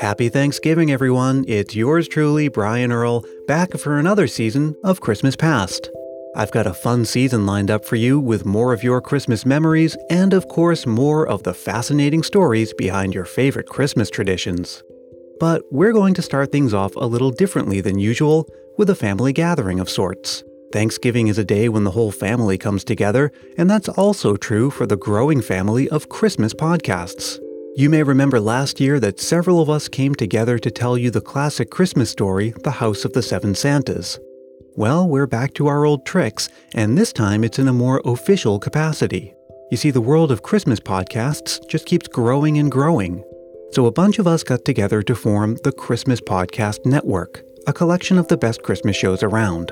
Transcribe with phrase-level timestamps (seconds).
[0.00, 1.46] Happy Thanksgiving, everyone.
[1.48, 5.90] It's yours truly, Brian Earl, back for another season of Christmas Past.
[6.36, 9.96] I've got a fun season lined up for you with more of your Christmas memories
[10.10, 14.82] and, of course, more of the fascinating stories behind your favorite Christmas traditions.
[15.40, 19.32] But we're going to start things off a little differently than usual with a family
[19.32, 20.44] gathering of sorts.
[20.74, 24.84] Thanksgiving is a day when the whole family comes together, and that's also true for
[24.84, 27.40] the growing family of Christmas podcasts.
[27.78, 31.20] You may remember last year that several of us came together to tell you the
[31.20, 34.18] classic Christmas story, The House of the Seven Santas.
[34.76, 38.58] Well, we're back to our old tricks, and this time it's in a more official
[38.58, 39.34] capacity.
[39.70, 43.22] You see, the world of Christmas podcasts just keeps growing and growing.
[43.72, 48.16] So a bunch of us got together to form the Christmas Podcast Network, a collection
[48.16, 49.70] of the best Christmas shows around.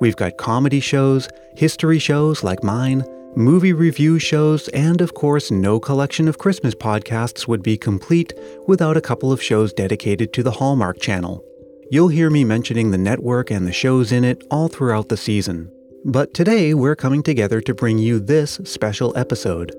[0.00, 3.04] We've got comedy shows, history shows like mine,
[3.36, 8.32] movie review shows, and of course, no collection of Christmas podcasts would be complete
[8.66, 11.44] without a couple of shows dedicated to the Hallmark Channel.
[11.90, 15.70] You'll hear me mentioning the network and the shows in it all throughout the season.
[16.04, 19.74] But today, we're coming together to bring you this special episode.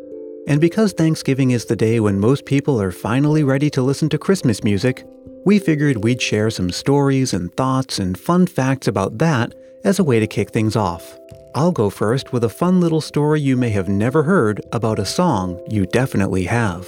[0.47, 4.17] And because Thanksgiving is the day when most people are finally ready to listen to
[4.17, 5.05] Christmas music,
[5.45, 10.03] we figured we'd share some stories and thoughts and fun facts about that as a
[10.03, 11.17] way to kick things off.
[11.55, 15.05] I'll go first with a fun little story you may have never heard about a
[15.05, 16.87] song you definitely have.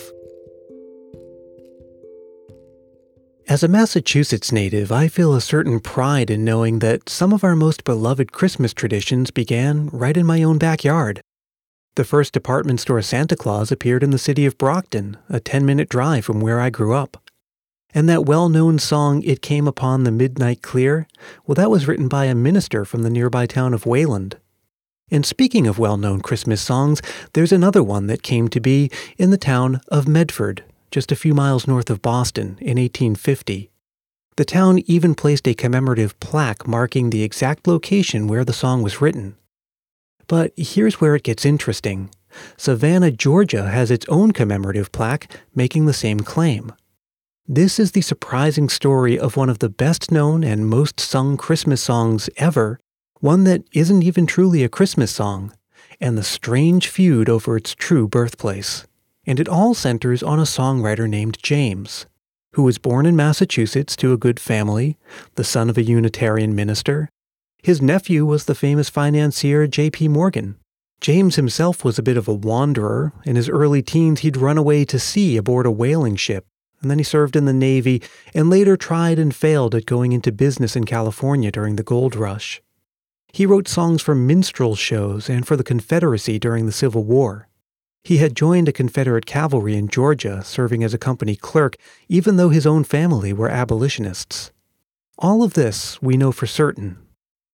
[3.48, 7.56] As a Massachusetts native, I feel a certain pride in knowing that some of our
[7.56, 11.22] most beloved Christmas traditions began right in my own backyard.
[11.96, 15.90] The first department store Santa Claus appeared in the city of Brockton, a 10 minute
[15.90, 17.29] drive from where I grew up.
[17.94, 21.08] And that well known song, It Came Upon the Midnight Clear,
[21.46, 24.38] well, that was written by a minister from the nearby town of Wayland.
[25.12, 27.02] And speaking of well known Christmas songs,
[27.34, 31.34] there's another one that came to be in the town of Medford, just a few
[31.34, 33.72] miles north of Boston, in 1850.
[34.38, 39.02] The town even placed a commemorative plaque marking the exact location where the song was
[39.02, 39.36] written.
[40.28, 42.12] But here's where it gets interesting.
[42.56, 46.72] Savannah, Georgia has its own commemorative plaque making the same claim.
[47.52, 51.82] This is the surprising story of one of the best known and most sung Christmas
[51.82, 52.80] songs ever
[53.22, 55.52] one that isn't even truly a Christmas song,
[56.00, 58.86] and the strange feud over its true birthplace.
[59.26, 62.06] And it all centers on a songwriter named James,
[62.54, 64.96] who was born in Massachusetts to a good family,
[65.34, 67.10] the son of a Unitarian minister.
[67.64, 70.10] His nephew was the famous financier J.P.
[70.10, 70.56] Morgan.
[71.02, 73.12] James himself was a bit of a wanderer.
[73.26, 76.46] In his early teens, he'd run away to sea aboard a whaling ship,
[76.82, 78.02] and then he served in the Navy
[78.34, 82.62] and later tried and failed at going into business in California during the gold rush.
[83.32, 87.48] He wrote songs for minstrel shows and for the Confederacy during the Civil War.
[88.04, 91.76] He had joined a Confederate cavalry in Georgia, serving as a company clerk,
[92.08, 94.52] even though his own family were abolitionists.
[95.18, 96.98] All of this we know for certain.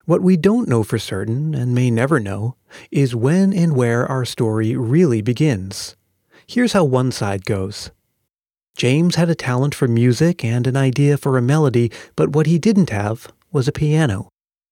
[0.05, 2.55] What we don't know for certain, and may never know,
[2.91, 5.95] is when and where our story really begins.
[6.45, 7.89] Here's how one side goes.
[8.75, 12.59] James had a talent for music and an idea for a melody, but what he
[12.59, 14.27] didn't have was a piano.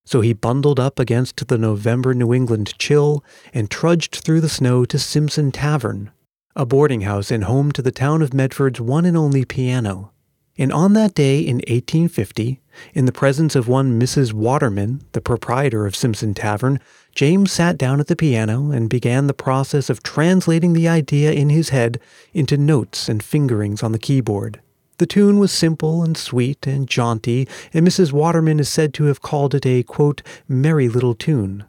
[0.06, 4.84] So he bundled up against the November New England chill and trudged through the snow
[4.84, 6.12] to Simpson Tavern,
[6.54, 10.12] a boarding house and home to the town of Medford's one and only piano.
[10.58, 12.60] And on that day in 1850,
[12.94, 14.34] in the presence of one Mrs.
[14.34, 16.80] Waterman, the proprietor of Simpson Tavern,
[17.16, 21.50] James sat down at the piano and began the process of translating the idea in
[21.50, 22.00] his head
[22.34, 24.60] into notes and fingerings on the keyboard.
[24.98, 28.12] The tune was simple and sweet and jaunty, and Mrs.
[28.12, 31.66] Waterman is said to have called it a, quote, merry little tune.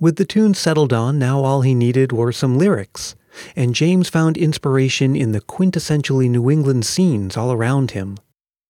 [0.00, 3.14] With the tune settled on, now all he needed were some lyrics,
[3.56, 8.18] and James found inspiration in the quintessentially New England scenes all around him.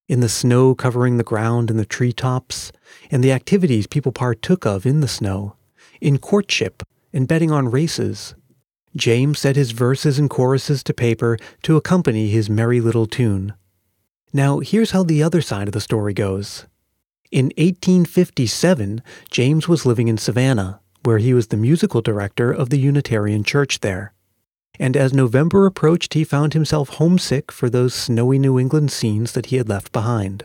[0.07, 2.71] In the snow covering the ground and the tree tops,
[3.11, 5.57] and the activities people partook of in the snow,
[6.04, 6.82] in courtship
[7.12, 8.34] and betting on races.
[8.94, 13.54] James set his verses and choruses to paper to accompany his merry little tune.
[14.33, 16.66] Now, here's how the other side of the story goes.
[17.33, 22.78] In 1857, James was living in Savannah, where he was the musical director of the
[22.78, 24.12] Unitarian Church there.
[24.78, 29.47] And as November approached, he found himself homesick for those snowy New England scenes that
[29.47, 30.45] he had left behind.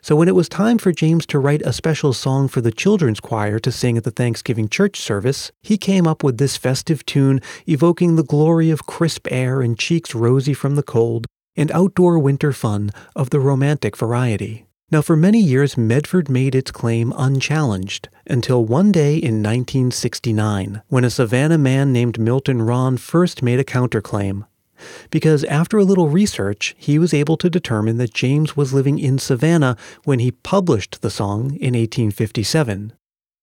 [0.00, 3.20] So when it was time for James to write a special song for the children's
[3.20, 7.40] choir to sing at the Thanksgiving church service, he came up with this festive tune
[7.66, 12.52] evoking the glory of crisp air and cheeks rosy from the cold, and outdoor winter
[12.52, 14.64] fun of the romantic variety.
[14.90, 21.04] Now, for many years, Medford made its claim unchallenged, until one day in 1969, when
[21.04, 24.46] a Savannah man named Milton Rahn first made a counterclaim.
[25.10, 29.18] Because after a little research, he was able to determine that James was living in
[29.18, 32.92] Savannah when he published the song in 1857.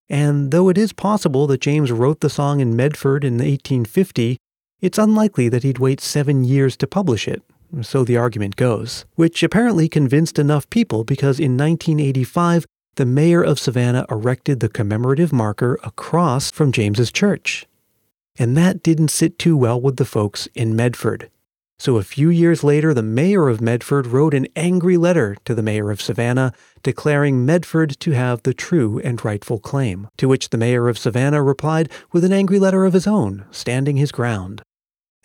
[0.10, 4.38] And though it is possible that James wrote the song in Medford in 1850,
[4.82, 7.42] it's unlikely that he'd wait seven years to publish it,
[7.82, 12.66] so the argument goes, which apparently convinced enough people because in 1985,
[12.96, 17.66] the mayor of Savannah erected the commemorative marker across from James's church.
[18.38, 21.30] And that didn't sit too well with the folks in Medford.
[21.78, 25.62] So a few years later, the mayor of Medford wrote an angry letter to the
[25.62, 26.54] mayor of Savannah
[26.84, 31.44] declaring Medford to have the true and rightful claim, to which the mayor of Savannah
[31.44, 34.62] replied with an angry letter of his own, standing his ground.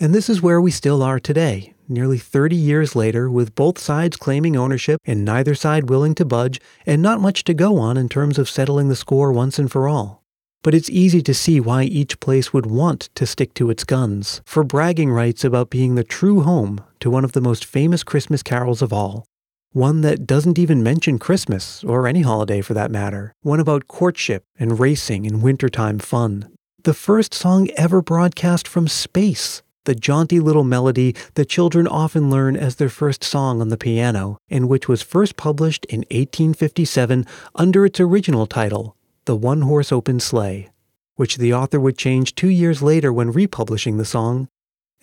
[0.01, 4.17] And this is where we still are today, nearly 30 years later, with both sides
[4.17, 8.09] claiming ownership and neither side willing to budge, and not much to go on in
[8.09, 10.20] terms of settling the score once and for all.
[10.62, 14.43] But it's easy to see why each place would want to stick to its guns,
[14.45, 18.43] for bragging rights about being the true home to one of the most famous Christmas
[18.43, 19.25] carols of all.
[19.73, 23.33] One that doesn't even mention Christmas, or any holiday for that matter.
[23.41, 26.49] One about courtship and racing and wintertime fun.
[26.83, 29.62] The first song ever broadcast from space.
[29.85, 34.37] The jaunty little melody that children often learn as their first song on the piano,
[34.51, 37.25] and which was first published in 1857
[37.55, 38.95] under its original title,
[39.31, 40.71] the One Horse Open Sleigh,
[41.15, 44.49] which the author would change two years later when republishing the song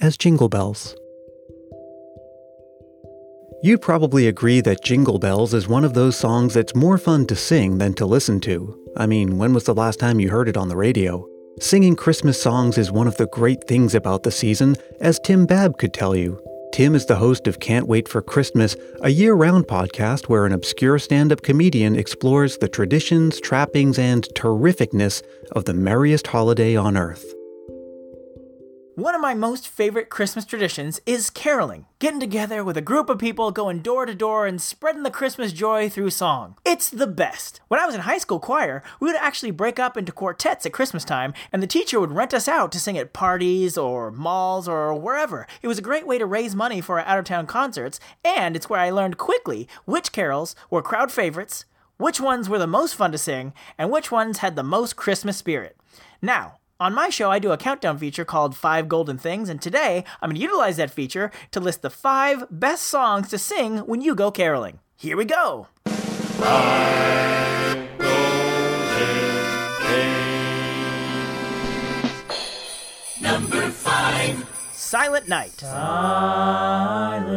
[0.01, 0.97] as Jingle Bells.
[3.63, 7.37] You'd probably agree that Jingle Bells is one of those songs that's more fun to
[7.37, 8.77] sing than to listen to.
[8.97, 11.25] I mean, when was the last time you heard it on the radio?
[11.61, 15.77] Singing Christmas songs is one of the great things about the season, as Tim Babb
[15.77, 16.37] could tell you.
[16.71, 20.51] Tim is the host of Can't Wait for Christmas, a year round podcast where an
[20.51, 25.23] obscure stand up comedian explores the traditions, trappings, and terrificness
[25.53, 27.36] of the merriest holiday on earth.
[28.97, 33.19] One of my most favorite Christmas traditions is caroling, getting together with a group of
[33.19, 36.57] people going door to door and spreading the Christmas joy through song.
[36.65, 37.61] It's the best.
[37.67, 40.73] When I was in high school choir, we would actually break up into quartets at
[40.73, 44.67] Christmas time, and the teacher would rent us out to sing at parties or malls
[44.67, 45.45] or wherever.
[45.61, 48.55] It was a great way to raise money for our out of town concerts, and
[48.55, 51.65] it's where I learned quickly which carols were crowd favorites,
[51.97, 55.37] which ones were the most fun to sing, and which ones had the most Christmas
[55.37, 55.77] spirit.
[56.19, 60.03] Now, on my show, I do a countdown feature called Five Golden Things, and today
[60.21, 63.99] I'm going to utilize that feature to list the five best songs to sing when
[64.01, 64.79] you go caroling.
[64.95, 65.67] Here we go!
[65.85, 70.61] Five golden things.
[73.21, 75.59] Number five Silent Night.
[75.59, 77.27] Silent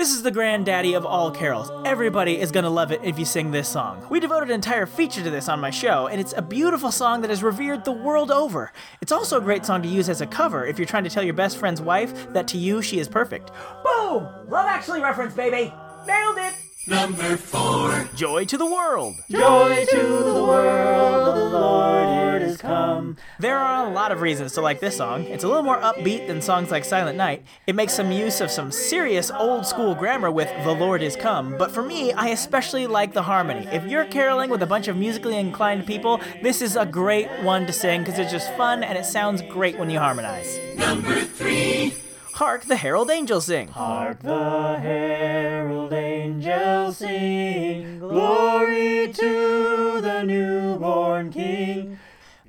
[0.00, 1.70] This is the granddaddy of all carols.
[1.84, 4.06] Everybody is gonna love it if you sing this song.
[4.08, 7.20] We devoted an entire feature to this on my show, and it's a beautiful song
[7.20, 8.72] that is revered the world over.
[9.02, 11.22] It's also a great song to use as a cover if you're trying to tell
[11.22, 13.50] your best friend's wife that to you she is perfect.
[13.84, 14.26] Boom!
[14.48, 15.70] Love Actually reference, baby!
[16.06, 16.69] Nailed it!
[16.86, 18.08] Number four.
[18.14, 19.16] Joy to the world.
[19.30, 23.18] Joy to the world, the Lord is come.
[23.38, 25.24] There are a lot of reasons to like this song.
[25.24, 27.44] It's a little more upbeat than songs like Silent Night.
[27.66, 31.58] It makes some use of some serious old school grammar with the Lord is come.
[31.58, 33.66] But for me, I especially like the harmony.
[33.66, 37.66] If you're caroling with a bunch of musically inclined people, this is a great one
[37.66, 40.58] to sing because it's just fun and it sounds great when you harmonize.
[40.76, 41.92] Number three.
[42.40, 43.68] Hark the herald angels sing.
[43.68, 47.98] Hark the herald angels sing.
[47.98, 51.98] Glory to the newborn king.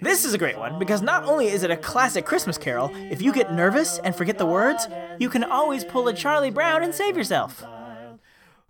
[0.01, 3.21] This is a great one because not only is it a classic Christmas carol, if
[3.21, 4.87] you get nervous and forget the words,
[5.19, 7.61] you can always pull a Charlie Brown and save yourself.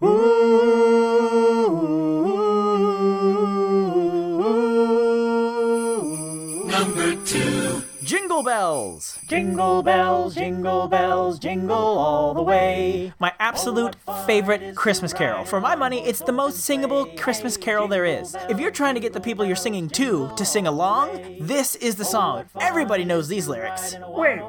[0.02, 0.81] Number
[8.32, 9.20] Jingle bells!
[9.28, 13.12] Jingle bells, jingle bells, jingle all the way.
[13.20, 15.44] My absolute favorite Christmas carol.
[15.44, 18.34] For my money, it's the most singable Christmas carol there is.
[18.48, 21.96] If you're trying to get the people you're singing to to sing along, this is
[21.96, 22.46] the song.
[22.62, 23.98] Everybody knows these lyrics.
[24.08, 24.40] Wait,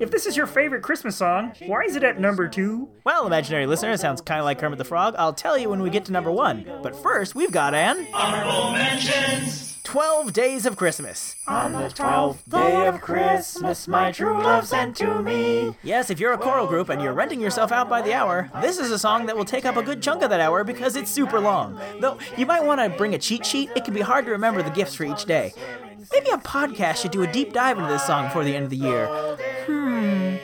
[0.00, 2.88] if this is your favorite Christmas song, why is it at number two?
[3.04, 5.14] Well, imaginary listener, it sounds kind of like Kermit the Frog.
[5.16, 6.68] I'll tell you when we get to number one.
[6.82, 8.04] But first, we've got an.
[8.12, 9.67] Honorable mentions!
[9.88, 11.34] 12 Days of Christmas.
[11.46, 15.74] On the twelfth day of Christmas, my true love sent to me.
[15.82, 18.78] Yes, if you're a choral group and you're renting yourself out by the hour, this
[18.78, 21.10] is a song that will take up a good chunk of that hour because it's
[21.10, 21.80] super long.
[22.00, 24.62] Though you might want to bring a cheat sheet, it can be hard to remember
[24.62, 25.54] the gifts for each day.
[26.12, 28.70] Maybe a podcast should do a deep dive into this song before the end of
[28.70, 29.06] the year.
[29.64, 30.36] Hmm.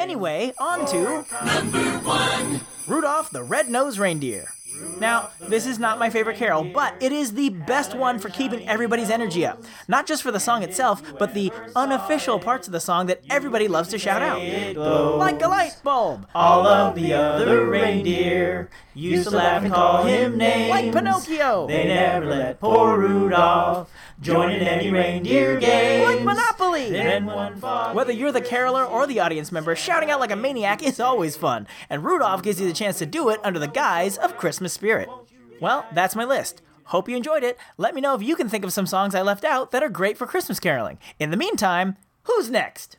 [0.00, 1.24] Anyway, on to.
[1.44, 4.54] Number one Rudolph the Red-Nosed Reindeer.
[4.98, 8.68] Now, this is not my favorite carol, but it is the best one for keeping
[8.68, 9.60] everybody's energy up.
[9.88, 13.66] Not just for the song itself, but the unofficial parts of the song that everybody
[13.66, 14.38] loves to shout out.
[15.18, 16.28] Like a light bulb.
[16.34, 20.70] All of the other reindeer used to laugh and call him names.
[20.70, 21.66] Like Pinocchio.
[21.66, 26.06] They never let poor Rudolph join in any reindeer games.
[26.06, 26.90] Like Monopoly.
[26.90, 27.60] Then one
[27.94, 31.36] Whether you're the caroler or the audience member, shouting out like a maniac is always
[31.36, 34.61] fun, and Rudolph gives you the chance to do it under the guise of Christmas
[34.68, 35.08] spirit.
[35.60, 36.62] Well, that's my list.
[36.84, 37.56] Hope you enjoyed it.
[37.78, 39.88] Let me know if you can think of some songs I left out that are
[39.88, 40.98] great for Christmas caroling.
[41.18, 42.98] In the meantime, who's next?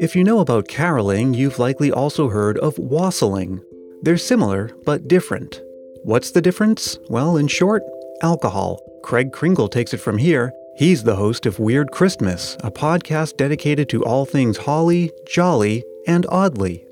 [0.00, 3.62] If you know about caroling, you've likely also heard of wassailing.
[4.02, 5.60] They're similar, but different.
[6.02, 6.98] What's the difference?
[7.08, 7.82] Well, in short,
[8.20, 8.80] alcohol.
[9.04, 10.52] Craig Kringle takes it from here.
[10.76, 16.26] He's the host of Weird Christmas, a podcast dedicated to all things holly, jolly, and
[16.28, 16.84] oddly.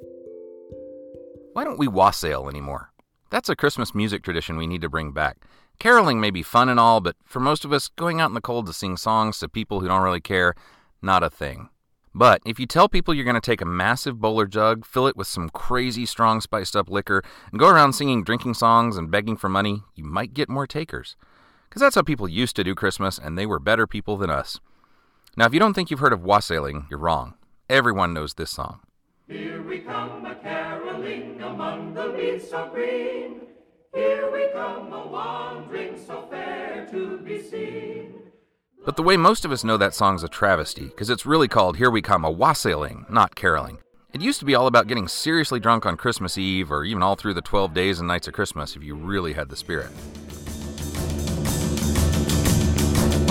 [1.52, 2.92] Why don't we wassail anymore?
[3.28, 5.36] That's a Christmas music tradition we need to bring back.
[5.78, 8.40] Caroling may be fun and all, but for most of us, going out in the
[8.40, 10.54] cold to sing songs to people who don't really care,
[11.02, 11.68] not a thing.
[12.14, 15.16] But if you tell people you're going to take a massive bowler jug, fill it
[15.16, 19.36] with some crazy strong spiced up liquor, and go around singing drinking songs and begging
[19.36, 21.16] for money, you might get more takers.
[21.68, 24.58] Because that's how people used to do Christmas, and they were better people than us.
[25.36, 27.34] Now, if you don't think you've heard of wassailing, you're wrong.
[27.68, 28.80] Everyone knows this song.
[29.28, 33.42] Here we come a caroling among the leaves so green.
[33.94, 38.14] Here we come a wandering so fair to be seen.
[38.84, 41.76] But the way most of us know that song's a travesty, because it's really called
[41.76, 43.78] Here We Come a Wassailing, not caroling.
[44.12, 47.14] It used to be all about getting seriously drunk on Christmas Eve, or even all
[47.14, 49.90] through the 12 days and nights of Christmas if you really had the spirit.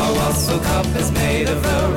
[0.10, 1.92] Wassail cup is made of the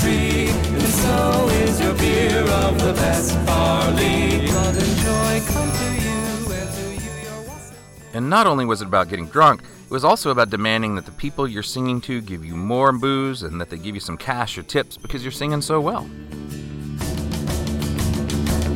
[0.00, 4.48] tree, and so is your beer of the best barley.
[4.48, 7.78] And joy come to you, and to you your wassail.
[8.12, 11.12] And not only was it about getting drunk, it was also about demanding that the
[11.12, 14.58] people you're singing to give you more booze and that they give you some cash
[14.58, 16.08] or tips because you're singing so well.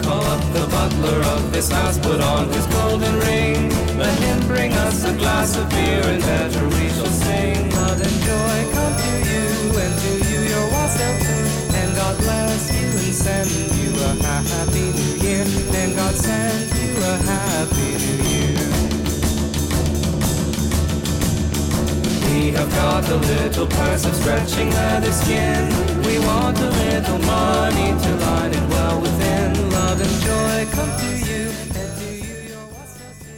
[0.08, 3.68] Call up the butler of this house, put on his golden ring.
[3.98, 7.68] Let him bring us a glass of beer, and better we shall sing.
[7.68, 9.44] Blood and joy come to you,
[9.84, 11.44] and to you your wassail too.
[11.76, 15.44] And God bless you and send you a happy new year.
[15.76, 18.64] And God send you a happy new year.
[22.24, 25.68] We have got a little purse of stretching leather skin.
[26.00, 29.27] We want a little money to line it well within.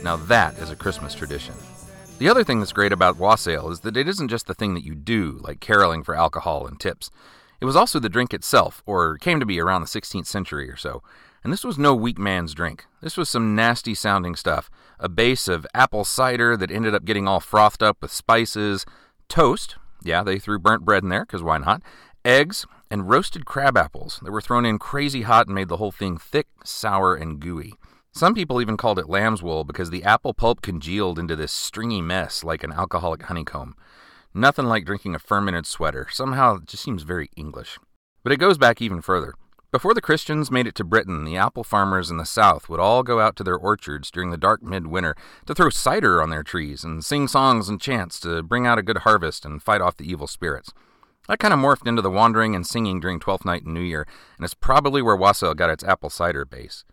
[0.03, 1.55] Now that is a Christmas tradition.
[2.19, 4.85] The other thing that's great about wassail is that it isn't just the thing that
[4.85, 7.11] you do, like caroling for alcohol and tips.
[7.61, 10.77] It was also the drink itself, or came to be around the 16th century or
[10.77, 11.03] so.
[11.45, 12.87] And this was no weak man's drink.
[13.01, 14.71] This was some nasty sounding stuff.
[14.99, 18.85] A base of apple cider that ended up getting all frothed up with spices,
[19.29, 21.83] toast, yeah, they threw burnt bread in there, because why not?
[22.25, 25.93] Eggs, and roasted crab apples that were thrown in crazy hot and made the whole
[25.93, 27.75] thing thick, sour, and gooey.
[28.13, 32.03] Some people even called it lamb's wool because the apple pulp congealed into this stringy
[32.03, 33.77] mess like an alcoholic honeycomb.
[34.35, 36.09] Nothing like drinking a fermented sweater.
[36.11, 37.79] Somehow it just seems very English.
[38.25, 39.35] But it goes back even further.
[39.73, 43.05] Before the Christians made it to Britain, the apple farmers in the South would all
[43.05, 45.15] go out to their orchards during the dark midwinter
[45.47, 48.83] to throw cider on their trees and sing songs and chants to bring out a
[48.83, 50.73] good harvest and fight off the evil spirits.
[51.29, 54.07] That kind of morphed into the wandering and singing during Twelfth Night and New Year,
[54.37, 56.85] and it's probably where wassail got its apple cider base.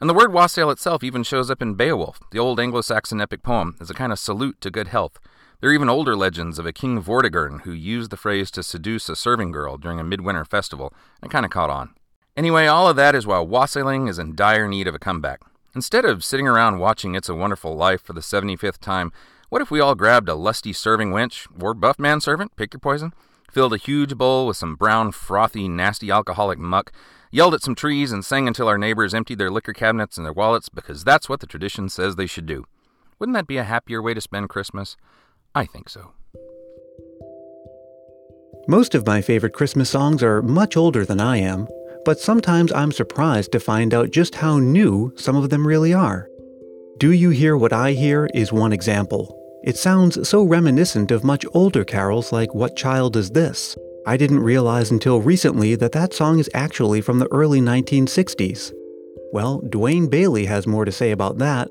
[0.00, 3.42] And the word wassail itself even shows up in Beowulf, the old Anglo Saxon epic
[3.42, 5.18] poem, as a kind of salute to good health.
[5.60, 9.08] There are even older legends of a King Vortigern who used the phrase to seduce
[9.08, 11.94] a serving girl during a midwinter festival, and it kind of caught on.
[12.36, 15.40] Anyway, all of that is why wassailing is in dire need of a comeback.
[15.74, 19.12] Instead of sitting around watching It's a Wonderful Life for the 75th time,
[19.50, 22.80] what if we all grabbed a lusty serving wench, or buff man servant, pick your
[22.80, 23.12] poison,
[23.52, 26.90] filled a huge bowl with some brown, frothy, nasty alcoholic muck,
[27.30, 30.32] yelled at some trees, and sang until our neighbors emptied their liquor cabinets and their
[30.32, 32.64] wallets because that's what the tradition says they should do?
[33.18, 34.96] Wouldn't that be a happier way to spend Christmas?
[35.54, 36.12] I think so.
[38.68, 41.68] Most of my favorite Christmas songs are much older than I am,
[42.04, 46.28] but sometimes I'm surprised to find out just how new some of them really are.
[46.98, 49.41] Do You Hear What I Hear is one example.
[49.64, 53.76] It sounds so reminiscent of much older carols like What Child Is This?
[54.04, 58.72] I didn't realize until recently that that song is actually from the early 1960s.
[59.32, 61.68] Well, Dwayne Bailey has more to say about that.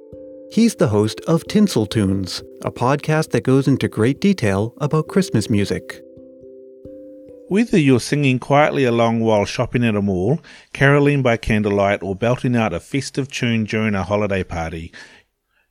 [0.54, 5.50] He's the host of Tinsel Tunes, a podcast that goes into great detail about Christmas
[5.50, 6.02] music.
[7.50, 10.40] Whether you're singing quietly along while shopping at a mall,
[10.72, 14.94] caroling by candlelight, or belting out a festive tune during a holiday party,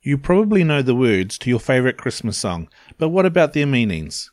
[0.02, 4.30] you probably know the words to your favourite Christmas song, but what about their meanings?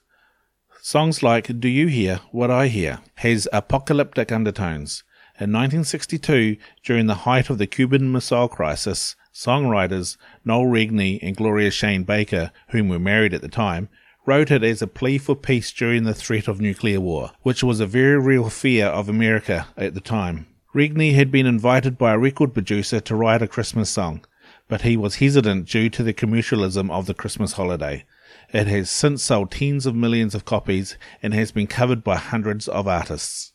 [0.82, 5.04] Songs like Do You Hear What I Hear has apocalyptic undertones.
[5.40, 11.70] In 1962, during the height of the Cuban Missile Crisis, songwriters Noel Regney and Gloria
[11.70, 13.90] Shayne Baker, whom were married at the time,
[14.26, 17.82] wrote it as a plea for peace during the threat of nuclear war, which was
[17.82, 20.48] a very real fear of America at the time.
[20.74, 24.24] Regney had been invited by a record producer to write a Christmas song,
[24.68, 28.06] but he was hesitant due to the commercialism of the Christmas holiday.
[28.54, 32.68] It has since sold tens of millions of copies and has been covered by hundreds
[32.68, 33.54] of artists.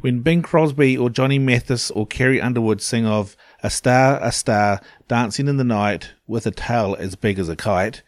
[0.00, 4.80] When Bing Crosby or Johnny Mathis or Carrie Underwood sing of a star, a star,
[5.08, 8.02] dancing in the night with a tail as big as a kite,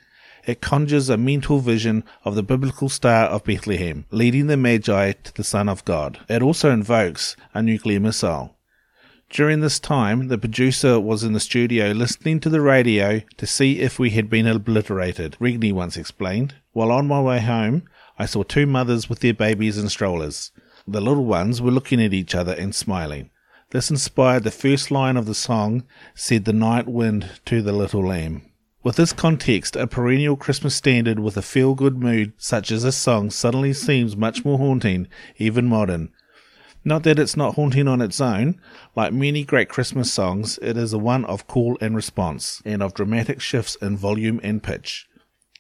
[0.47, 5.35] it conjures a mental vision of the biblical star of Bethlehem, leading the Magi to
[5.35, 6.19] the Son of God.
[6.29, 8.56] It also invokes a nuclear missile.
[9.31, 13.81] During this time, the producer was in the studio listening to the radio to see
[13.81, 16.55] if we had been obliterated, Regney once explained.
[16.73, 17.83] While on my way home,
[18.19, 20.53] I saw two mothers with their babies in strollers.
[20.87, 23.31] The little ones were looking at each other and smiling.
[23.71, 25.83] This inspired the first line of the song,
[26.15, 28.43] said the night wind to the little lamb.
[28.85, 32.97] With this context, a perennial Christmas standard with a feel good mood such as this
[32.97, 36.11] song suddenly seems much more haunting, even modern.
[36.87, 38.61] Not that it's not haunting on its own,
[38.95, 42.95] like many great Christmas songs, it is a one of call and response, and of
[42.95, 45.09] dramatic shifts in volume and pitch.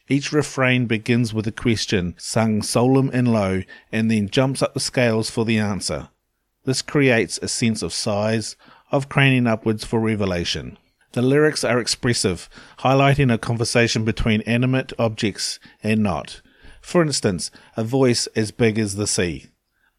[0.09, 4.78] Each refrain begins with a question, sung solemn and low, and then jumps up the
[4.78, 6.11] scales for the answer.
[6.64, 8.54] This creates a sense of size,
[8.92, 10.78] of craning upwards for revelation.
[11.11, 16.40] The lyrics are expressive, highlighting a conversation between animate objects and not.
[16.80, 19.47] For instance, a voice as big as the sea.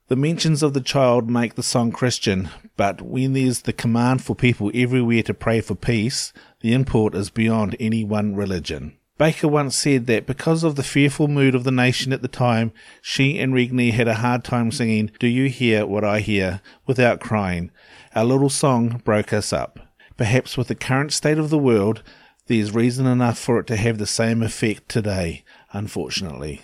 [0.10, 4.38] The mentions of the child make the song Christian, but when there's the command for
[4.38, 8.98] people everywhere to pray for peace, the import is beyond any one religion.
[9.18, 12.72] Baker once said that because of the fearful mood of the nation at the time,
[13.02, 17.20] she and Regney had a hard time singing Do You Hear What I Hear without
[17.20, 17.70] crying.
[18.16, 19.78] Our little song broke us up.
[20.16, 22.02] Perhaps with the current state of the world,
[22.46, 26.62] there's reason enough for it to have the same effect today, unfortunately.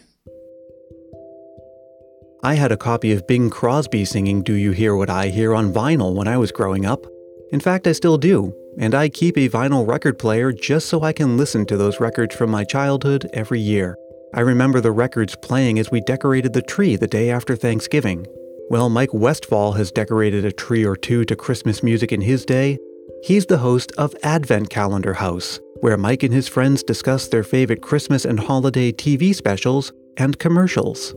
[2.44, 5.74] I had a copy of Bing Crosby singing Do You Hear What I Hear on
[5.74, 7.06] vinyl when I was growing up.
[7.52, 11.14] In fact, I still do, and I keep a vinyl record player just so I
[11.14, 13.98] can listen to those records from my childhood every year.
[14.34, 18.28] I remember the records playing as we decorated the tree the day after Thanksgiving.
[18.70, 22.78] Well, Mike Westfall has decorated a tree or two to Christmas music in his day,
[23.24, 27.82] He's the host of Advent Calendar House, where Mike and his friends discuss their favorite
[27.82, 31.16] Christmas and holiday TV specials and commercials.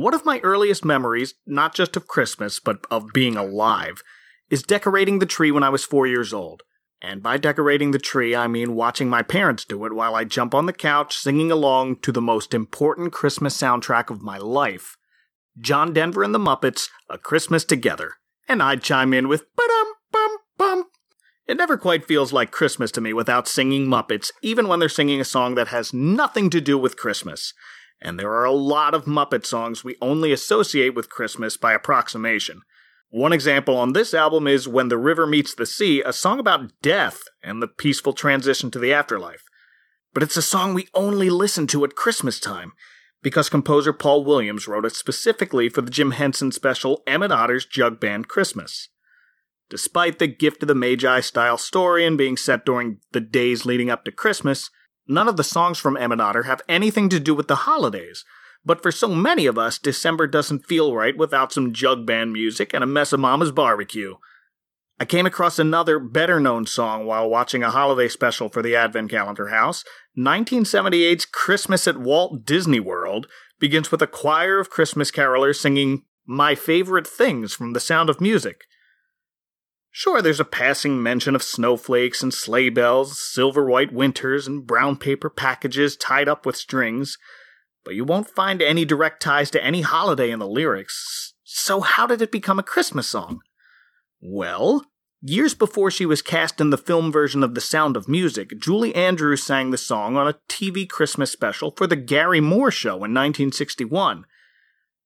[0.00, 4.02] One of my earliest memories, not just of Christmas, but of being alive,
[4.48, 6.62] is decorating the tree when I was four years old.
[7.02, 10.54] And by decorating the tree, I mean watching my parents do it while I jump
[10.54, 14.96] on the couch singing along to the most important Christmas soundtrack of my life
[15.60, 18.14] John Denver and the Muppets, A Christmas Together.
[18.48, 20.84] And I'd chime in with ba-dum, bum, bum.
[21.46, 25.20] It never quite feels like Christmas to me without singing Muppets, even when they're singing
[25.20, 27.52] a song that has nothing to do with Christmas.
[28.00, 32.62] And there are a lot of Muppet songs we only associate with Christmas by approximation.
[33.10, 36.70] One example on this album is When the River Meets the Sea, a song about
[36.80, 39.42] death and the peaceful transition to the afterlife.
[40.14, 42.72] But it's a song we only listen to at Christmas time,
[43.22, 48.00] because composer Paul Williams wrote it specifically for the Jim Henson special Emmett Otter's Jug
[48.00, 48.88] Band Christmas.
[49.68, 53.90] Despite the gift of the Magi style story and being set during the days leading
[53.90, 54.70] up to Christmas,
[55.10, 58.24] none of the songs from Otter have anything to do with the holidays.
[58.64, 62.72] But for so many of us, December doesn't feel right without some jug band music
[62.72, 64.16] and a mess of Mama's barbecue.
[64.98, 69.10] I came across another better known song while watching a holiday special for the Advent
[69.10, 69.82] Calendar House.
[70.16, 73.26] 1978's Christmas at Walt Disney World
[73.58, 78.20] begins with a choir of Christmas carolers singing My Favorite Things from The Sound of
[78.20, 78.64] Music.
[79.92, 84.96] Sure, there's a passing mention of snowflakes and sleigh bells, silver white winters, and brown
[84.96, 87.18] paper packages tied up with strings,
[87.84, 91.34] but you won't find any direct ties to any holiday in the lyrics.
[91.42, 93.40] So, how did it become a Christmas song?
[94.20, 94.84] Well,
[95.20, 98.94] years before she was cast in the film version of The Sound of Music, Julie
[98.94, 103.12] Andrews sang the song on a TV Christmas special for The Garry Moore Show in
[103.12, 104.24] 1961.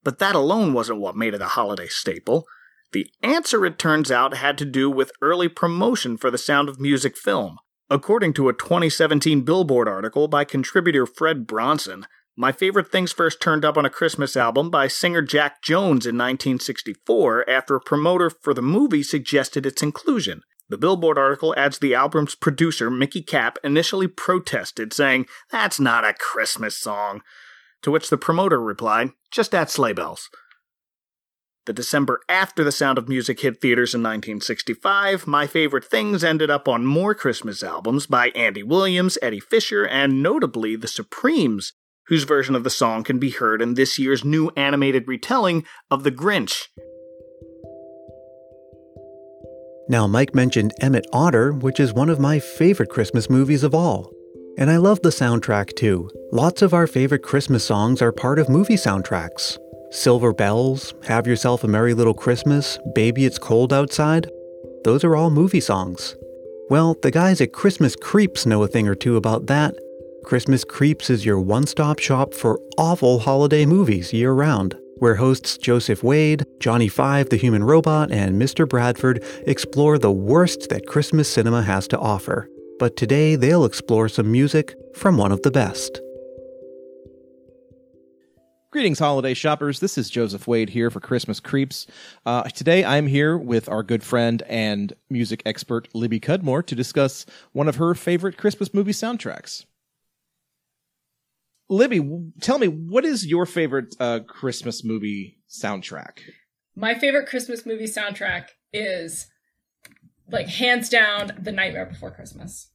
[0.03, 2.47] But that alone wasn't what made it a holiday staple.
[2.95, 6.79] The answer, it turns out, had to do with early promotion for the Sound of
[6.79, 7.59] Music film.
[7.91, 13.65] According to a 2017 Billboard article by contributor Fred Bronson, My favorite things first turned
[13.65, 18.55] up on a Christmas album by singer Jack Jones in 1964 after a promoter for
[18.55, 20.43] the movie suggested its inclusion.
[20.69, 26.15] The Billboard article adds the album's producer, Mickey Kapp, initially protested, saying, That's not a
[26.15, 27.23] Christmas song.
[27.83, 30.31] To which the promoter replied, Just add sleigh bells.
[31.67, 36.51] The December after The Sound of Music hit theaters in 1965, My Favorite Things ended
[36.51, 41.73] up on more Christmas albums by Andy Williams, Eddie Fisher, and notably The Supremes,
[42.09, 46.05] whose version of the song can be heard in this year's new animated retelling of
[46.05, 46.69] The Grinch.
[49.89, 54.13] Now, Mike mentioned Emmett Otter, which is one of my favorite Christmas movies of all.
[54.59, 56.11] And I love the soundtrack too.
[56.31, 59.57] Lots of our favorite Christmas songs are part of movie soundtracks.
[59.95, 64.29] Silver Bells, Have Yourself a Merry Little Christmas, Baby It's Cold Outside.
[64.83, 66.17] Those are all movie songs.
[66.69, 69.77] Well, the guys at Christmas Creeps know a thing or two about that.
[70.25, 75.57] Christmas Creeps is your one stop shop for awful holiday movies year round, where hosts
[75.59, 78.69] Joseph Wade, Johnny Five the Human Robot, and Mr.
[78.69, 82.51] Bradford explore the worst that Christmas cinema has to offer.
[82.81, 86.01] But today they'll explore some music from one of the best.
[88.75, 89.79] Greetings, holiday shoppers.
[89.79, 91.87] This is Joseph Wade here for Christmas Creeps.
[92.27, 97.25] Uh, today I'm here with our good friend and music expert Libby Cudmore to discuss
[97.53, 99.65] one of her favorite Christmas movie soundtracks.
[101.69, 102.01] Libby,
[102.41, 106.19] tell me, what is your favorite uh, Christmas movie soundtrack?
[106.75, 109.29] My favorite Christmas movie soundtrack is
[110.29, 112.73] like hands down The Nightmare Before Christmas.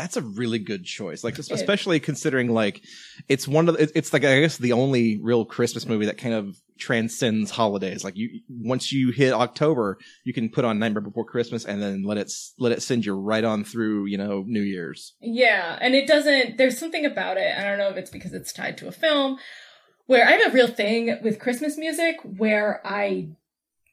[0.00, 1.22] That's a really good choice.
[1.22, 2.82] Like, especially considering like
[3.28, 6.34] it's one of the, it's like I guess the only real Christmas movie that kind
[6.34, 8.02] of transcends holidays.
[8.02, 12.02] Like you, once you hit October, you can put on Nightmare Before Christmas and then
[12.02, 15.14] let it let it send you right on through, you know, New Year's.
[15.20, 17.54] Yeah, and it doesn't there's something about it.
[17.56, 19.38] I don't know if it's because it's tied to a film
[20.06, 23.28] where I have a real thing with Christmas music where I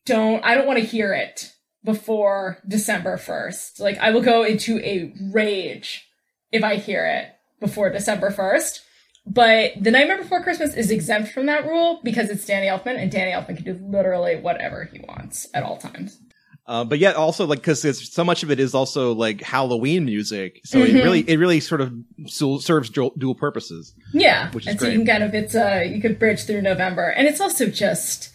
[0.06, 1.52] don't I don't want to hear it
[1.88, 3.80] before December 1st.
[3.80, 6.06] Like I will go into a rage
[6.52, 7.30] if I hear it
[7.62, 8.82] before December 1st.
[9.26, 13.12] But The Nightmare Before Christmas is exempt from that rule because it's Danny Elfman and
[13.12, 16.18] Danny Elfman can do literally whatever he wants at all times.
[16.66, 17.82] Uh, but yet also like because
[18.14, 20.90] so much of it is also like Halloween music, so Mhm.
[20.90, 21.94] it really it really sort of
[22.28, 23.94] serves dual, dual purposes.
[24.14, 24.94] Yeah, Which is and so great.
[24.94, 28.32] you can kind of it's uh you could bridge through November, and it's also just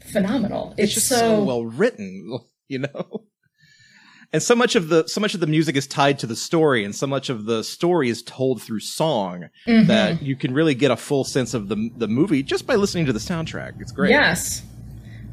[0.00, 0.74] phenomenal.
[0.76, 3.24] It's, just so, so well written, you know.
[4.34, 6.84] And so much of the so much of the music is tied to the story,
[6.84, 9.86] and so much of the story is told through song Mhm.
[9.88, 13.04] that you can really get a full sense of the the movie just by listening
[13.06, 13.72] to the soundtrack.
[13.80, 14.10] It's great.
[14.10, 14.62] Yes,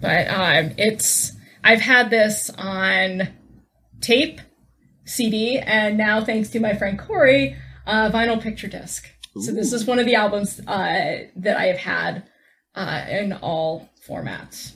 [0.01, 1.31] but um, it's
[1.63, 3.29] I've had this on
[4.01, 4.41] tape,
[5.05, 7.55] CD, and now thanks to my friend Corey,
[7.87, 9.07] uh, vinyl picture disc.
[9.41, 12.23] So this is one of the albums uh, that I have had
[12.75, 14.71] uh, in all formats.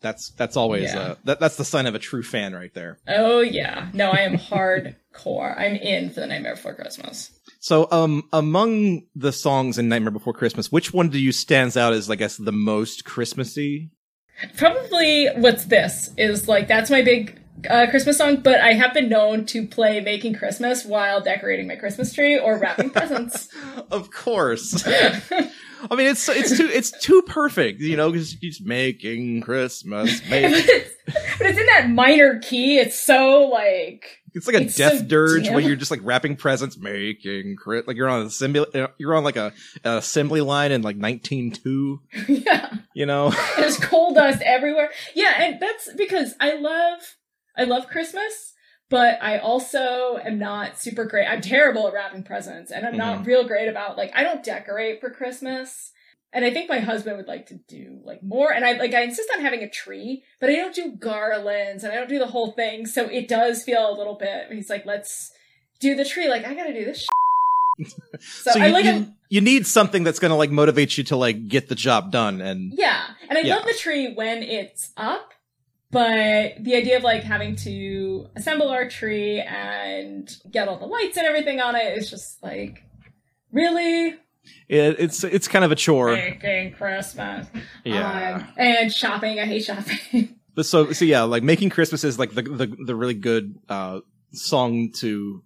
[0.00, 0.98] That's that's always Yeah.
[1.00, 2.98] uh, that that's the sign of a true fan right there.
[3.08, 5.58] Oh yeah, no, I am hardcore.
[5.58, 7.30] I'm in for the Nightmare Before Christmas.
[7.60, 11.92] So, um, among the songs in Nightmare Before Christmas, which one do you stands out
[11.94, 13.90] as, I guess, the most Christmassy?
[14.56, 19.08] Probably what's this is like that's my big uh, Christmas song, but I have been
[19.08, 23.48] known to play "Making Christmas" while decorating my Christmas tree or wrapping presents.
[23.90, 24.86] Of course.
[25.90, 30.20] I mean, it's it's too it's too perfect, you know, because he's making Christmas.
[30.28, 30.94] but, Make, it's,
[31.38, 32.78] but it's in that minor key.
[32.78, 35.54] It's so like it's like a It's death so dirge dim.
[35.54, 38.66] when you're just like wrapping presents, making crit, like you're on a assembly,
[38.98, 39.52] you're on like a
[39.84, 42.00] an assembly line in like 192.
[42.28, 44.90] yeah, You know, there's coal dust everywhere.
[45.14, 47.00] Yeah, and that's because I love
[47.56, 48.52] I love Christmas.
[48.88, 51.26] But I also am not super great.
[51.26, 53.28] I'm terrible at wrapping presents, and I'm not mm-hmm.
[53.28, 55.92] real great about like I don't decorate for Christmas.
[56.32, 58.52] And I think my husband would like to do like more.
[58.52, 61.92] And I like I insist on having a tree, but I don't do garlands and
[61.92, 62.86] I don't do the whole thing.
[62.86, 64.52] So it does feel a little bit.
[64.52, 65.32] He's like, let's
[65.80, 66.28] do the tree.
[66.28, 67.06] Like I got to do this.
[68.20, 71.48] so, so I like you, you need something that's gonna like motivate you to like
[71.48, 73.04] get the job done, and Yeah.
[73.28, 73.56] And I Yeah.
[73.56, 75.32] love the tree when it's up,
[75.90, 81.16] but the idea of like having to assemble our tree and get all the lights
[81.16, 82.82] and everything on it is just like,
[83.52, 84.14] really?
[84.68, 86.12] it, it's it's kind of a chore.
[86.12, 87.46] Making Christmas.
[87.84, 88.36] Yeah.
[88.36, 89.38] Um, and shopping.
[89.40, 90.34] I hate shopping.
[90.56, 94.00] But so so yeah, like making Christmas is like the the the really good uh
[94.32, 95.42] song to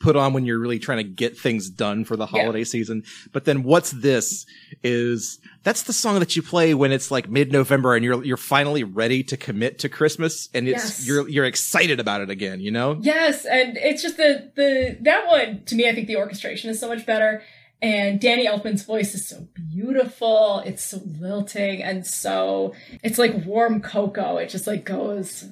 [0.00, 2.40] put on when you're really trying to get things done for the Yeah.
[2.42, 3.04] holiday season.
[3.32, 4.46] But then what's this
[4.82, 8.82] is that's the song that you play when it's like mid-November and you're you're finally
[8.82, 11.06] ready to commit to Christmas and it's Yes.
[11.06, 12.98] you're you're excited about it again, you know?
[13.02, 13.44] yes.
[13.44, 16.88] And it's just the, the, that one, to me, I think the orchestration is so
[16.88, 17.42] much better.
[17.82, 20.62] And Danny Elfman's voice is so beautiful.
[20.66, 24.36] It's so lilting and so it's like warm cocoa.
[24.38, 25.44] It just like goes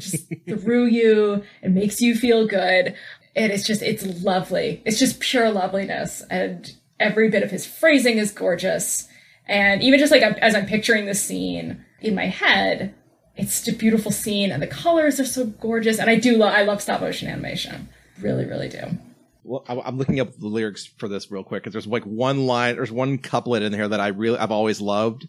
[0.00, 2.94] just through you It makes you feel good.
[3.38, 4.82] And it's just it's lovely.
[4.84, 6.22] It's just pure loveliness.
[6.30, 9.08] And every bit of his phrasing is gorgeous.
[9.46, 12.94] And even just like as I'm picturing the scene in my head,
[13.36, 15.98] it's a beautiful scene and the colors are so gorgeous.
[15.98, 17.88] And I do love I love stop motion animation.
[18.20, 18.98] Really, really do.
[19.44, 22.76] Well, I'm looking up the lyrics for this real quick because there's like one line,
[22.76, 25.26] there's one couplet in here that I really, I've always loved.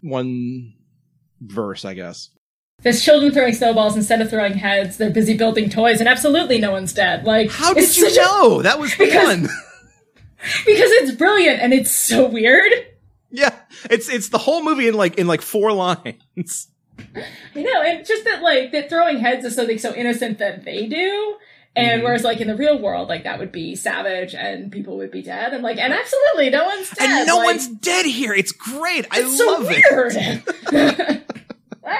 [0.00, 0.72] One
[1.40, 2.30] verse, I guess.
[2.82, 4.96] There's children throwing snowballs instead of throwing heads.
[4.96, 7.24] They're busy building toys, and absolutely no one's dead.
[7.24, 8.62] Like, How did you such a- know?
[8.62, 9.42] That was the Because- one.
[10.64, 12.72] because it's brilliant and it's so weird.
[13.30, 13.54] Yeah,
[13.90, 16.68] it's it's the whole movie in like in like four lines.
[17.54, 20.86] You know, and just that like that throwing heads is something so innocent that they
[20.86, 21.36] do.
[21.76, 22.04] And Mhm.
[22.04, 25.22] whereas like in the real world, like that would be savage and people would be
[25.22, 25.52] dead.
[25.52, 27.08] And like, and absolutely no one's dead.
[27.08, 28.32] And no Like, one's dead here.
[28.34, 29.06] It's great.
[29.10, 31.19] I it's so love it.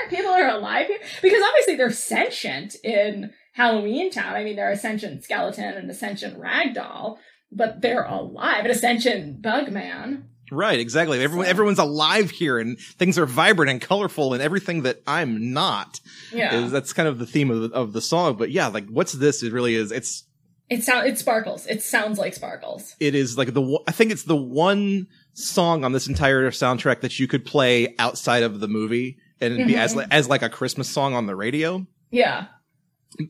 [0.08, 0.98] People are alive here?
[1.22, 4.34] Because obviously they're sentient in Halloween Town.
[4.34, 7.18] I mean, they're a sentient skeleton and a sentient ragdoll,
[7.52, 8.64] but they're alive.
[8.64, 10.28] An sentient bug man.
[10.52, 11.22] Right, exactly.
[11.22, 16.00] Everyone everyone's alive here and things are vibrant and colorful and everything that I'm not.
[16.32, 16.54] Yeah.
[16.54, 19.12] Is that's kind of the theme of the, of the song, but yeah, like what's
[19.12, 19.42] this?
[19.44, 20.24] It really is it's
[20.68, 21.66] It sounds it sparkles.
[21.66, 22.96] It sounds like sparkles.
[22.98, 27.20] it is like the I think it's the one song on this entire soundtrack that
[27.20, 29.98] you could play outside of the movie and it'd be as Mhm.
[29.98, 31.86] li- as like a Christmas song on the radio.
[32.10, 32.46] Yeah.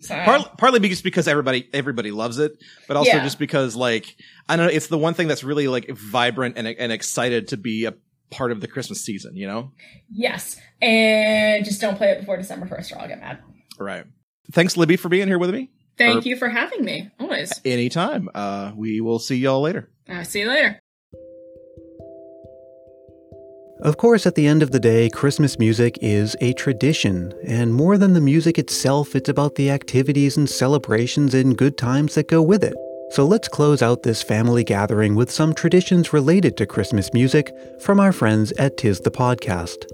[0.01, 0.15] So-
[0.59, 2.53] partly because because everybody everybody loves it,
[2.87, 3.25] but also Yeah.
[3.25, 4.15] just because like
[4.49, 7.57] I don't know, it's the one thing that's really like vibrant and and excited to
[7.57, 7.95] be a
[8.31, 9.37] part of the Christmas season.
[9.37, 9.73] You know,
[10.13, 10.57] Yes.
[10.83, 13.39] And just don't play it before December 1st or I'll get mad.
[13.79, 14.05] right?
[14.53, 15.71] Thanks, Libby, for being here with me.
[15.97, 17.11] Thank Or- you for having me.
[17.19, 17.53] Always.
[17.65, 18.29] Anytime.
[18.35, 19.91] Uh, we will see y'all later.
[20.09, 20.79] Uh, see you later.
[23.83, 27.97] Of course, at the end of the day, Christmas music is a tradition, and more
[27.97, 32.43] than the music itself, it's about the activities and celebrations and good times that go
[32.43, 32.75] with it.
[33.13, 38.01] So let's close out this family gathering with some traditions related to Christmas music from
[38.01, 39.87] our friends at Tis the Podcast.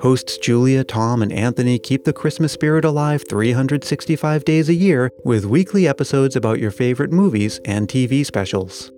[0.00, 5.44] Hosts Julia, Tom, and Anthony keep the Christmas spirit alive 365 days a year with
[5.44, 8.90] weekly episodes about your favorite movies and TV specials.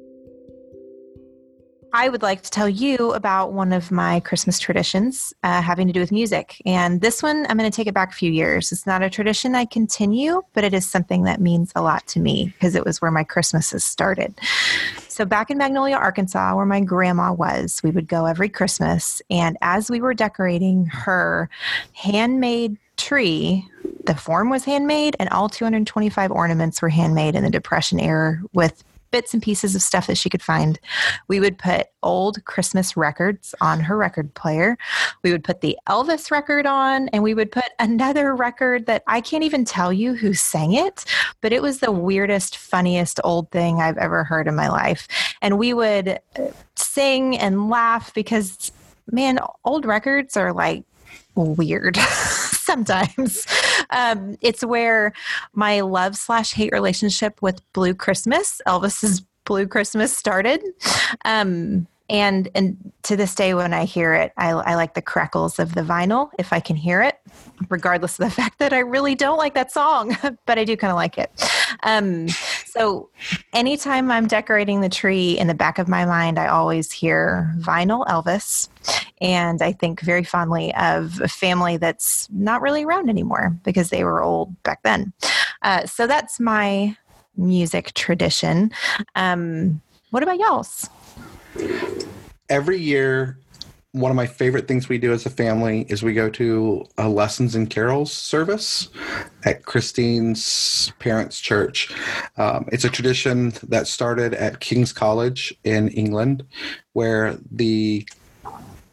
[1.92, 5.92] I would like to tell you about one of my Christmas traditions uh, having to
[5.92, 6.62] do with music.
[6.64, 8.70] And this one, I'm going to take it back a few years.
[8.70, 12.20] It's not a tradition I continue, but it is something that means a lot to
[12.20, 14.38] me because it was where my Christmases started.
[15.09, 19.20] So, back in Magnolia, Arkansas, where my grandma was, we would go every Christmas.
[19.29, 21.50] And as we were decorating her
[21.94, 23.66] handmade tree,
[24.07, 28.85] the form was handmade, and all 225 ornaments were handmade in the Depression era with
[29.10, 30.78] bits and pieces of stuff that she could find.
[31.28, 34.76] We would put old Christmas records on her record player.
[35.22, 39.20] We would put the Elvis record on, and we would put another record that I
[39.20, 41.04] can't even tell you who sang it,
[41.40, 45.08] but it was the weirdest, funniest old thing I've ever heard in my life.
[45.42, 48.72] And we would uh, sing and laugh because,
[49.10, 50.84] man, old records are like
[51.34, 51.96] weird
[52.70, 53.46] sometimes.
[53.92, 55.12] Um, it's where
[55.52, 60.62] my love slash hate relationship with Blue Christmas, Elvis's Blue Christmas, started.
[61.24, 65.59] Um, and and to this day, when I hear it, I, I like the crackles
[65.59, 67.18] of the vinyl if I can hear it,
[67.68, 70.92] regardless of the fact that I really don't like that song, but I do kind
[70.92, 71.30] of like it.
[71.83, 72.28] Um,
[72.66, 73.11] so
[73.52, 78.06] anytime I'm decorating the tree, in the back of my mind, I always hear vinyl
[78.06, 78.68] Elvis.
[79.20, 84.04] And I think very fondly of a family that's not really around anymore because they
[84.04, 85.12] were old back then.
[85.62, 86.96] Uh, so that's my
[87.37, 88.70] music tradition.
[89.14, 89.80] Um,
[90.11, 90.88] what about y'all's?
[92.50, 93.38] every year
[93.92, 97.09] one of my favorite things we do as a family is we go to a
[97.09, 98.88] lessons and carols service
[99.44, 101.92] at christine's parents church
[102.37, 106.44] um, it's a tradition that started at king's college in england
[106.92, 108.06] where the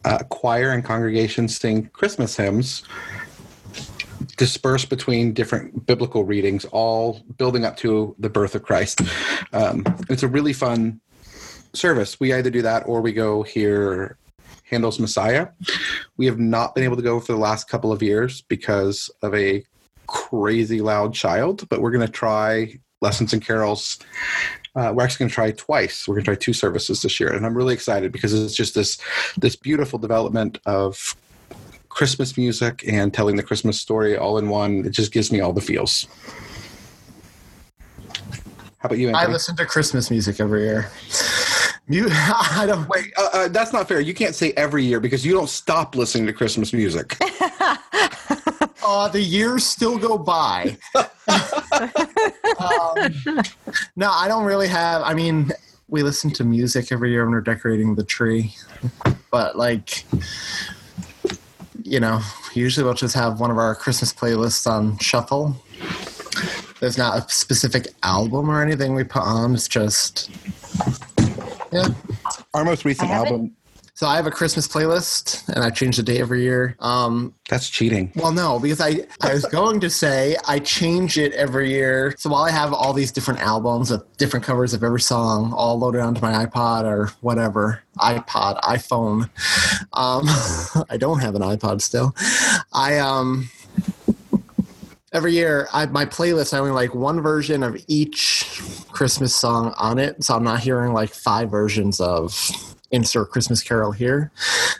[0.07, 2.83] uh, choir and congregation sing christmas hymns
[4.35, 9.01] dispersed between different biblical readings all building up to the birth of christ
[9.53, 10.99] um, it's a really fun
[11.77, 12.19] service.
[12.19, 14.17] We either do that or we go hear
[14.63, 15.49] Handel's Messiah.
[16.17, 19.33] We have not been able to go for the last couple of years because of
[19.33, 19.63] a
[20.07, 23.99] crazy loud child, but we're going to try Lessons and Carols.
[24.77, 26.07] Uh, we're actually going to try twice.
[26.07, 28.75] We're going to try two services this year, and I'm really excited because it's just
[28.75, 28.99] this
[29.35, 31.15] this beautiful development of
[31.89, 34.85] Christmas music and telling the Christmas story all in one.
[34.85, 36.05] It just gives me all the feels.
[38.77, 40.91] How about you, I listen to Christmas music every year.
[41.89, 42.87] You, I don't.
[42.89, 44.01] Wait, uh, uh, that's not fair.
[44.01, 47.15] You can't say every year because you don't stop listening to Christmas music.
[48.83, 50.77] uh, the years still go by.
[52.59, 53.41] Um,
[53.95, 55.01] no, I don't really have.
[55.03, 55.51] I mean,
[55.87, 58.53] we listen to music every year when we're decorating the tree,
[59.31, 60.05] but like,
[61.83, 62.21] you know,
[62.53, 65.55] usually we'll just have one of our Christmas playlists on shuffle.
[66.79, 69.53] There's not a specific album or anything we put on.
[69.53, 70.29] It's just,
[71.71, 71.87] yeah.
[72.53, 73.56] Our most recent album.
[73.97, 76.75] So I have a Christmas playlist, and I change the date every year.
[76.81, 78.11] Um, That's cheating.
[78.15, 82.13] Well, no, because I I was going to say I change it every year.
[82.15, 85.79] So while I have all these different albums with different covers of every song, all
[85.79, 89.31] loaded onto my iPod or whatever iPod, iPhone.
[89.93, 90.25] Um,
[90.91, 92.15] I don't have an iPod still.
[92.73, 93.49] I um
[95.11, 99.97] every year I, my playlist i only like one version of each christmas song on
[99.99, 104.31] it so i'm not hearing like five versions of insert christmas carol here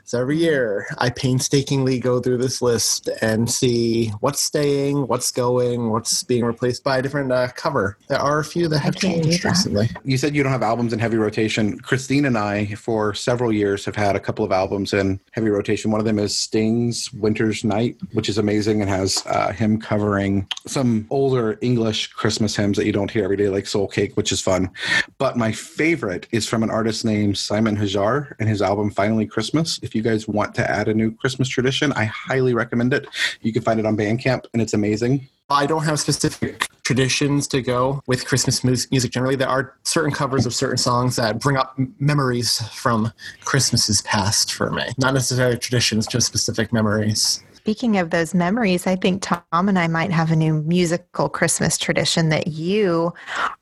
[0.04, 5.90] so every year i painstakingly go through this list and see what's staying what's going
[5.90, 9.44] what's being replaced by a different uh, cover there are a few that have changed
[9.44, 11.80] recently You said you don't have albums in heavy rotation.
[11.80, 15.92] Christine and I, for several years, have had a couple of albums in heavy rotation.
[15.92, 20.48] One of them is Sting's Winter's Night, which is amazing and has uh, him covering
[20.66, 24.32] some older English Christmas hymns that you don't hear every day, like Soul Cake, which
[24.32, 24.70] is fun.
[25.18, 29.80] But my favorite is from an artist named Simon And his album Finally Christmas.
[29.82, 33.08] If you guys want to add a new Christmas tradition, I highly recommend it.
[33.42, 35.28] You can find it on Bandcamp, and it's amazing.
[35.50, 39.36] I don't have specific traditions to go with Christmas music generally.
[39.36, 43.12] There are certain covers of certain songs that bring up memories from
[43.46, 44.84] Christmases past for me.
[44.98, 47.44] Not necessarily traditions, just specific memories.
[47.68, 51.78] Speaking of those memories, I think Tom and I might have a new musical Christmas
[51.78, 53.14] tradition that you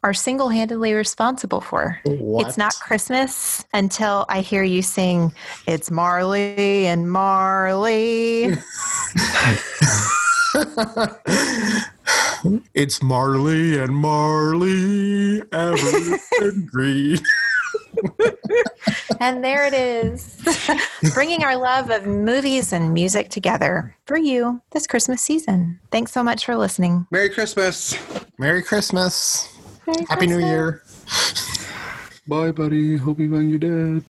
[0.03, 1.99] are single handedly responsible for.
[2.03, 2.45] What?
[2.45, 5.33] It's not Christmas until I hear you sing,
[5.65, 8.43] It's Marley and Marley.
[12.75, 17.17] it's Marley and Marley, Everton Green.
[19.19, 20.41] and there it is,
[21.13, 25.79] bringing our love of movies and music together for you this Christmas season.
[25.91, 27.07] Thanks so much for listening.
[27.11, 27.97] Merry Christmas.
[28.37, 29.51] Merry Christmas.
[29.87, 30.83] Merry Happy New Year.
[32.27, 32.97] Bye, buddy.
[32.97, 34.03] Hope you find your dad.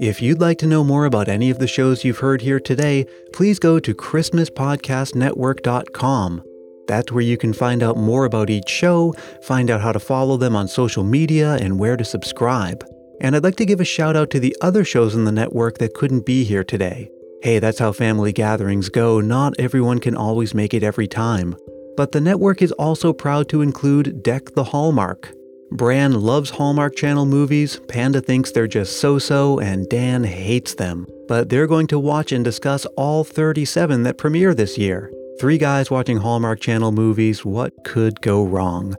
[0.00, 3.04] If you'd like to know more about any of the shows you've heard here today,
[3.34, 6.42] please go to ChristmasPodcastNetwork.com.
[6.90, 10.36] That's where you can find out more about each show, find out how to follow
[10.36, 12.84] them on social media, and where to subscribe.
[13.20, 15.78] And I'd like to give a shout out to the other shows in the network
[15.78, 17.08] that couldn't be here today.
[17.44, 19.20] Hey, that's how family gatherings go.
[19.20, 21.54] Not everyone can always make it every time.
[21.96, 25.32] But the network is also proud to include Deck the Hallmark.
[25.70, 31.06] Bran loves Hallmark Channel movies, Panda thinks they're just so so, and Dan hates them.
[31.28, 35.12] But they're going to watch and discuss all 37 that premiere this year.
[35.40, 38.94] Three guys watching Hallmark Channel movies, what could go wrong?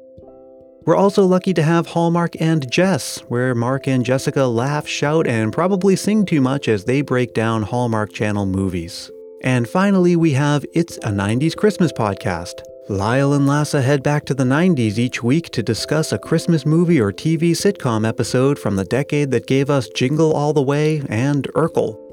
[0.88, 5.54] We're also lucky to have Hallmark and Jess, where Mark and Jessica laugh, shout, and
[5.54, 9.12] probably sing too much as they break down Hallmark Channel movies.
[9.44, 12.64] And finally, we have It's a 90s Christmas podcast.
[12.90, 17.00] Lyle and Lassa head back to the 90s each week to discuss a Christmas movie
[17.00, 21.48] or TV sitcom episode from the decade that gave us Jingle All the Way and
[21.54, 22.11] Urkel.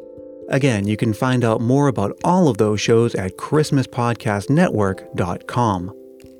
[0.48, 5.92] Again, you can find out more about all of those shows at ChristmasPodcastNetwork.com.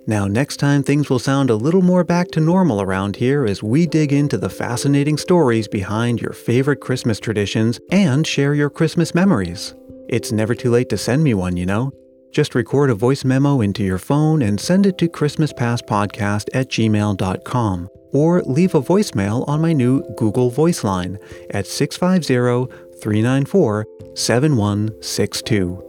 [0.07, 3.63] Now, next time things will sound a little more back to normal around here as
[3.63, 9.15] we dig into the fascinating stories behind your favorite Christmas traditions and share your Christmas
[9.15, 9.75] memories.
[10.09, 11.93] It's never too late to send me one, you know.
[12.33, 17.89] Just record a voice memo into your phone and send it to ChristmasPastPodcast at gmail.com
[18.13, 21.19] or leave a voicemail on my new Google Voice line
[21.51, 25.85] at 650 394 7162.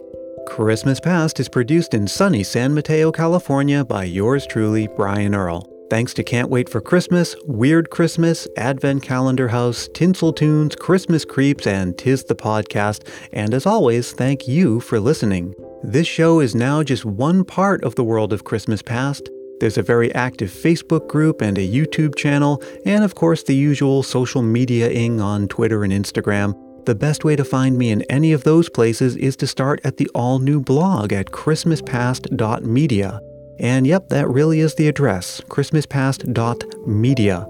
[0.46, 5.66] Christmas Past is produced in sunny San Mateo, California by yours truly, Brian Earl.
[5.90, 11.66] Thanks to Can't Wait for Christmas, Weird Christmas, Advent Calendar House, Tinsel Tunes, Christmas Creeps,
[11.66, 13.08] and Tis the Podcast.
[13.32, 15.54] And as always, thank you for listening.
[15.82, 19.28] This show is now just one part of the world of Christmas Past.
[19.58, 24.02] There's a very active Facebook group and a YouTube channel, and of course the usual
[24.02, 26.54] social media-ing on Twitter and Instagram.
[26.86, 29.98] The best way to find me in any of those places is to start at
[29.98, 33.20] the all-new blog at christmaspast.media.
[33.58, 37.46] And yep, that really is the address, christmaspast.media.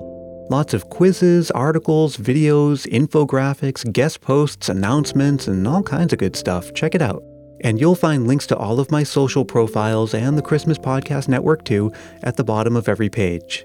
[0.51, 6.75] Lots of quizzes, articles, videos, infographics, guest posts, announcements, and all kinds of good stuff.
[6.75, 7.23] Check it out.
[7.63, 11.65] And you'll find links to all of my social profiles and the Christmas Podcast Network
[11.65, 11.93] too
[12.25, 13.65] at the bottom of every page.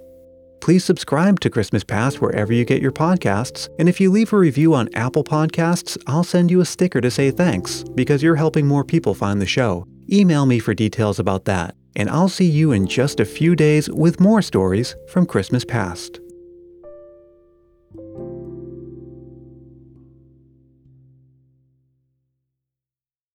[0.66, 3.70] Please subscribe to Christmas Past wherever you get your podcasts.
[3.78, 7.12] And if you leave a review on Apple Podcasts, I'll send you a sticker to
[7.12, 9.86] say thanks because you're helping more people find the show.
[10.12, 13.92] Email me for details about that, and I'll see you in just a few days
[13.92, 16.20] with more stories from Christmas Past.